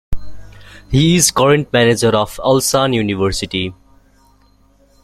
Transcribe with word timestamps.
He 0.89 1.15
is 1.15 1.29
current 1.29 1.71
manager 1.71 2.09
of 2.09 2.37
Ulsan 2.37 2.91
University. 2.95 3.71